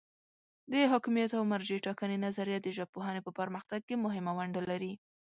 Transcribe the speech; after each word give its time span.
د 0.71 0.73
حاکمیت 0.91 1.31
او 1.37 1.43
مرجع 1.53 1.77
ټاکنې 1.87 2.17
نظریه 2.25 2.59
د 2.61 2.67
ژبپوهنې 2.77 3.21
په 3.23 3.31
پرمختګ 3.39 3.79
کې 3.87 3.95
مهمه 4.05 4.31
ونډه 4.37 4.61
لري. 4.69 4.93